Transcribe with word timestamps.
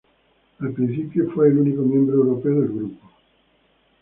Al 0.57 0.71
principio, 0.73 1.29
fue 1.31 1.49
el 1.49 1.59
único 1.59 1.83
miembro 1.83 2.15
europeo 2.15 2.59
del 2.61 2.69
grupo. 2.73 3.07